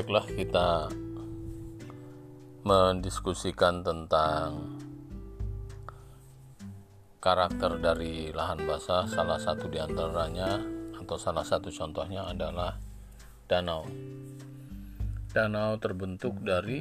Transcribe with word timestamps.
Baiklah, 0.00 0.24
kita 0.32 0.88
mendiskusikan 2.64 3.84
tentang 3.84 4.80
karakter 7.20 7.76
dari 7.76 8.32
lahan 8.32 8.64
basah. 8.64 9.04
Salah 9.04 9.36
satu 9.36 9.68
di 9.68 9.76
antaranya 9.76 10.56
atau 10.96 11.20
salah 11.20 11.44
satu 11.44 11.68
contohnya 11.68 12.24
adalah 12.24 12.80
danau. 13.44 13.84
Danau 15.36 15.76
terbentuk 15.76 16.32
dari 16.48 16.80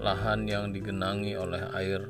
lahan 0.00 0.48
yang 0.48 0.72
digenangi 0.72 1.36
oleh 1.36 1.68
air 1.76 2.08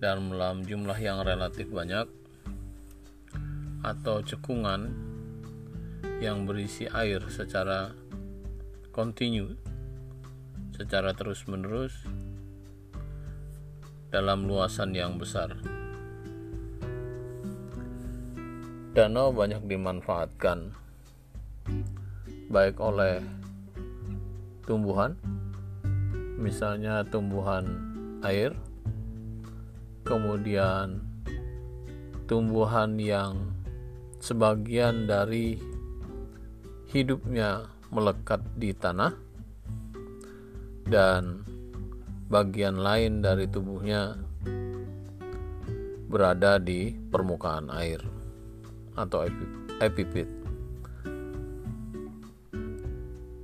dan 0.00 0.32
dalam 0.32 0.64
jumlah 0.64 0.96
yang 0.96 1.28
relatif 1.28 1.68
banyak 1.68 2.08
atau 3.84 4.24
cekungan 4.24 5.12
yang 6.22 6.46
berisi 6.46 6.86
air 6.90 7.22
secara 7.32 7.90
kontinu 8.94 9.54
secara 10.74 11.14
terus-menerus 11.14 11.94
dalam 14.10 14.46
luasan 14.46 14.94
yang 14.94 15.18
besar. 15.18 15.54
Danau 18.94 19.34
banyak 19.34 19.66
dimanfaatkan 19.66 20.70
baik 22.46 22.78
oleh 22.78 23.18
tumbuhan 24.62 25.18
misalnya 26.38 27.02
tumbuhan 27.02 27.66
air 28.22 28.54
kemudian 30.06 31.02
tumbuhan 32.30 32.94
yang 33.00 33.50
sebagian 34.22 35.10
dari 35.10 35.73
hidupnya 36.94 37.66
melekat 37.90 38.38
di 38.54 38.70
tanah 38.70 39.10
dan 40.86 41.42
bagian 42.30 42.78
lain 42.78 43.18
dari 43.18 43.50
tubuhnya 43.50 44.14
berada 46.06 46.62
di 46.62 46.94
permukaan 46.94 47.66
air 47.74 47.98
atau 48.94 49.26
epipit. 49.82 50.30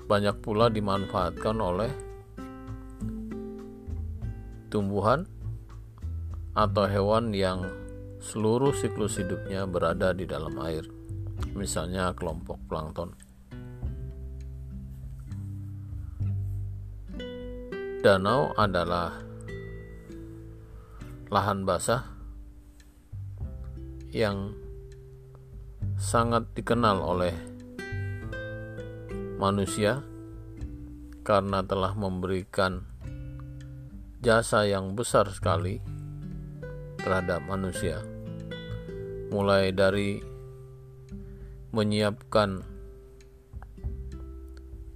Banyak 0.06 0.38
pula 0.38 0.70
dimanfaatkan 0.70 1.58
oleh 1.58 1.90
tumbuhan 4.70 5.26
atau 6.54 6.86
hewan 6.86 7.34
yang 7.34 7.66
seluruh 8.22 8.70
siklus 8.78 9.18
hidupnya 9.18 9.66
berada 9.66 10.14
di 10.14 10.22
dalam 10.22 10.54
air, 10.62 10.86
misalnya 11.58 12.14
kelompok 12.14 12.62
plankton. 12.70 13.29
Danau 18.00 18.56
adalah 18.56 19.12
lahan 21.28 21.68
basah 21.68 22.00
yang 24.08 24.56
sangat 26.00 26.48
dikenal 26.56 26.96
oleh 26.96 27.36
manusia 29.36 30.00
karena 31.28 31.60
telah 31.60 31.92
memberikan 31.92 32.88
jasa 34.24 34.64
yang 34.64 34.96
besar 34.96 35.28
sekali 35.28 35.84
terhadap 36.96 37.44
manusia, 37.44 38.00
mulai 39.28 39.76
dari 39.76 40.24
menyiapkan 41.76 42.64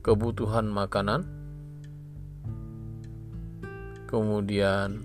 kebutuhan 0.01 0.73
makanan 0.73 1.34
kemudian 4.15 5.03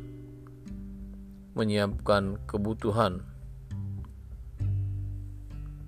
menyiapkan 1.58 2.38
kebutuhan 2.46 3.26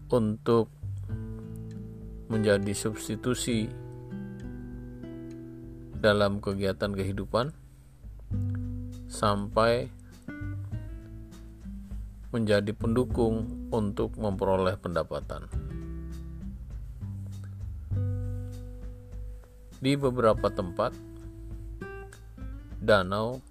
untuk 0.10 0.74
menjadi 2.34 2.74
substitusi 2.74 3.70
dalam 6.02 6.42
kegiatan 6.42 6.98
kehidupan 6.98 7.54
sampai 9.06 9.86
menjadi 12.34 12.74
pendukung 12.74 13.70
untuk 13.70 14.18
memperoleh 14.18 14.82
pendapatan. 14.82 15.46
Di 19.78 19.94
beberapa 19.94 20.50
tempat, 20.50 21.11
danau 22.82 23.46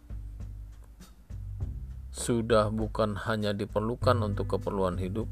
sudah 2.10 2.74
bukan 2.74 3.14
hanya 3.30 3.54
diperlukan 3.54 4.18
untuk 4.26 4.58
keperluan 4.58 4.98
hidup, 4.98 5.30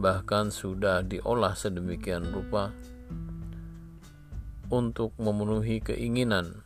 bahkan 0.00 0.48
sudah 0.48 1.04
diolah 1.04 1.52
sedemikian 1.52 2.32
rupa 2.32 2.72
untuk 4.72 5.12
memenuhi 5.20 5.84
keinginan 5.84 6.64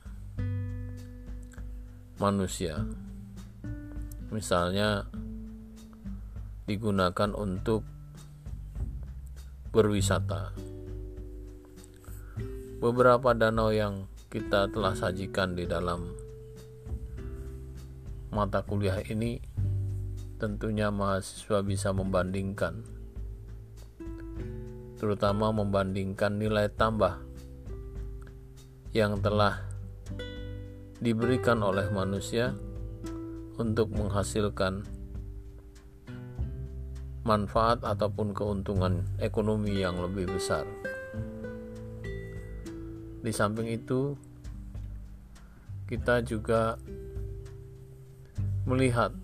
manusia. 2.23 2.87
Misalnya, 4.31 5.11
digunakan 6.71 7.35
untuk 7.35 7.83
berwisata. 9.75 10.55
Beberapa 12.79 13.35
danau 13.35 13.75
yang 13.75 14.07
kita 14.37 14.69
telah 14.69 14.93
sajikan 14.93 15.57
di 15.57 15.65
dalam 15.65 16.13
mata 18.29 18.61
kuliah 18.61 19.01
ini 19.09 19.41
tentunya 20.37 20.93
mahasiswa 20.93 21.65
bisa 21.65 21.97
membandingkan 21.97 22.85
terutama 25.01 25.57
membandingkan 25.57 26.37
nilai 26.37 26.69
tambah 26.69 27.17
yang 28.93 29.17
telah 29.25 29.65
diberikan 31.01 31.65
oleh 31.65 31.89
manusia 31.89 32.53
untuk 33.57 33.89
menghasilkan 33.97 34.85
manfaat 37.25 37.81
ataupun 37.81 38.37
keuntungan 38.37 39.01
ekonomi 39.17 39.81
yang 39.81 39.97
lebih 39.97 40.29
besar. 40.29 40.69
Di 43.21 43.33
samping 43.33 43.71
itu, 43.71 44.17
kita 45.87 46.19
juga 46.27 46.75
melihat 48.67 49.15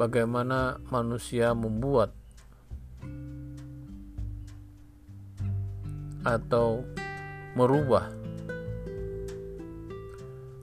bagaimana 0.00 0.80
manusia 0.88 1.52
membuat 1.52 2.16
atau 6.24 6.86
merubah 7.52 8.08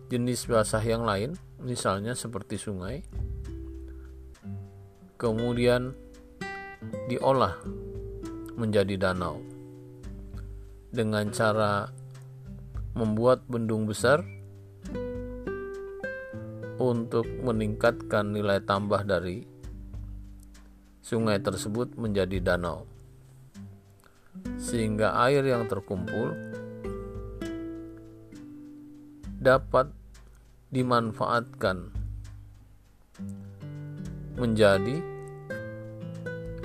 jenis 0.09 0.49
basah 0.49 0.81
yang 0.81 1.05
lain, 1.05 1.37
misalnya 1.61 2.17
seperti 2.17 2.57
sungai, 2.57 3.05
kemudian 5.21 5.93
diolah 7.09 7.57
menjadi 8.57 9.09
danau 9.09 9.54
dengan 10.95 11.27
cara 11.35 11.91
membuat 12.95 13.43
bendung 13.51 13.83
besar 13.83 14.23
untuk 16.79 17.27
meningkatkan 17.43 18.31
nilai 18.31 18.63
tambah 18.63 19.03
dari 19.03 19.43
sungai 21.03 21.43
tersebut 21.43 21.99
menjadi 21.99 22.39
danau. 22.39 22.87
Sehingga 24.55 25.19
air 25.27 25.43
yang 25.43 25.67
terkumpul 25.67 26.31
dapat 29.35 29.91
dimanfaatkan 30.71 31.91
menjadi 34.39 34.99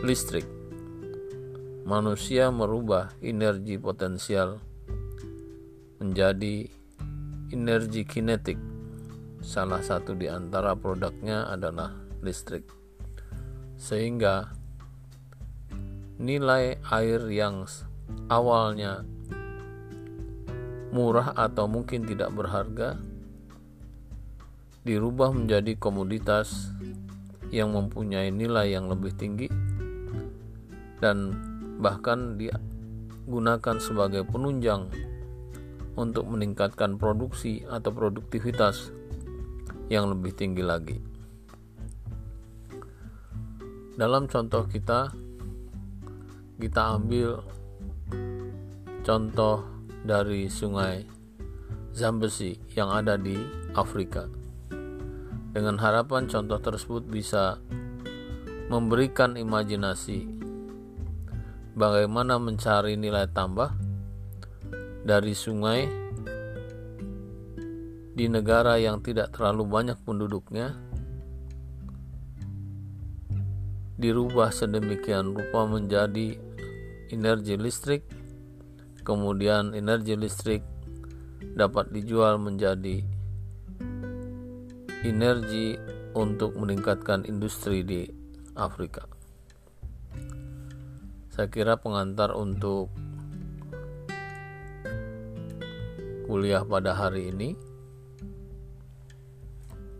listrik 0.02 0.59
manusia 1.84 2.52
merubah 2.52 3.12
energi 3.24 3.80
potensial 3.80 4.60
menjadi 6.00 6.68
energi 7.52 8.02
kinetik. 8.04 8.58
Salah 9.40 9.80
satu 9.80 10.12
di 10.12 10.28
antara 10.28 10.76
produknya 10.76 11.48
adalah 11.48 11.92
listrik. 12.20 12.68
Sehingga 13.80 14.52
nilai 16.20 16.76
air 16.92 17.20
yang 17.32 17.64
awalnya 18.28 19.08
murah 20.92 21.32
atau 21.32 21.64
mungkin 21.64 22.04
tidak 22.04 22.34
berharga 22.34 23.00
dirubah 24.84 25.32
menjadi 25.32 25.76
komoditas 25.76 26.72
yang 27.52 27.72
mempunyai 27.72 28.28
nilai 28.32 28.72
yang 28.72 28.88
lebih 28.88 29.12
tinggi 29.16 29.48
dan 31.00 31.49
bahkan 31.80 32.36
digunakan 32.36 33.76
sebagai 33.80 34.28
penunjang 34.28 34.92
untuk 35.96 36.28
meningkatkan 36.28 37.00
produksi 37.00 37.64
atau 37.66 37.90
produktivitas 37.90 38.92
yang 39.90 40.12
lebih 40.12 40.36
tinggi 40.36 40.62
lagi. 40.62 40.96
Dalam 43.98 44.30
contoh 44.30 44.64
kita, 44.64 45.12
kita 46.56 46.82
ambil 46.96 47.42
contoh 49.04 49.66
dari 50.06 50.48
sungai 50.48 51.04
Zambezi 51.90 52.56
yang 52.78 52.88
ada 52.94 53.18
di 53.18 53.36
Afrika. 53.74 54.30
Dengan 55.50 55.82
harapan 55.82 56.30
contoh 56.30 56.62
tersebut 56.62 57.10
bisa 57.10 57.58
memberikan 58.70 59.34
imajinasi 59.34 60.39
bagaimana 61.74 62.36
mencari 62.36 62.98
nilai 62.98 63.30
tambah 63.30 63.70
dari 65.06 65.32
sungai 65.34 65.86
di 68.14 68.26
negara 68.26 68.76
yang 68.76 69.00
tidak 69.00 69.32
terlalu 69.32 69.64
banyak 69.64 69.98
penduduknya 70.02 70.76
dirubah 74.00 74.50
sedemikian 74.52 75.36
rupa 75.36 75.68
menjadi 75.68 76.36
energi 77.12 77.54
listrik 77.56 78.02
kemudian 79.04 79.72
energi 79.72 80.16
listrik 80.16 80.62
dapat 81.56 81.90
dijual 81.92 82.36
menjadi 82.36 83.02
energi 85.04 85.80
untuk 86.12 86.56
meningkatkan 86.58 87.24
industri 87.24 87.80
di 87.80 88.04
Afrika. 88.58 89.19
Saya 91.30 91.46
kira 91.46 91.78
pengantar 91.78 92.34
untuk 92.34 92.90
kuliah 96.26 96.66
pada 96.66 96.94
hari 96.98 97.30
ini 97.30 97.54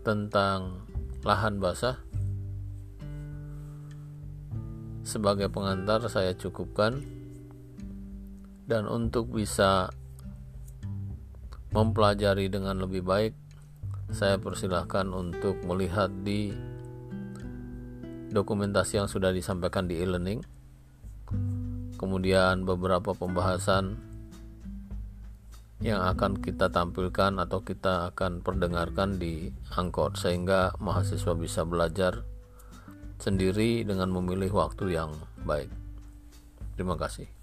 tentang 0.03 0.83
lahan 1.23 1.57
basah. 1.63 2.03
Sebagai 5.07 5.47
pengantar 5.47 6.03
saya 6.11 6.35
cukupkan. 6.35 6.99
Dan 8.67 8.87
untuk 8.87 9.35
bisa 9.35 9.91
mempelajari 11.75 12.47
dengan 12.47 12.79
lebih 12.79 13.03
baik 13.03 13.33
saya 14.11 14.35
persilahkan 14.35 15.07
untuk 15.11 15.59
melihat 15.63 16.11
di 16.23 16.51
dokumentasi 18.31 18.99
yang 18.99 19.07
sudah 19.07 19.31
disampaikan 19.31 19.87
di 19.87 19.99
e-learning 19.99 20.43
kemudian 22.01 22.65
beberapa 22.65 23.13
pembahasan 23.13 24.01
yang 25.81 26.01
akan 26.01 26.41
kita 26.41 26.69
tampilkan 26.69 27.37
atau 27.41 27.61
kita 27.61 28.13
akan 28.13 28.41
perdengarkan 28.41 29.21
di 29.21 29.49
Angkot 29.77 30.17
sehingga 30.17 30.73
mahasiswa 30.77 31.33
bisa 31.37 31.61
belajar 31.65 32.25
sendiri 33.21 33.85
dengan 33.85 34.09
memilih 34.09 34.49
waktu 34.53 34.97
yang 34.97 35.13
baik. 35.45 35.69
Terima 36.77 36.97
kasih. 36.97 37.40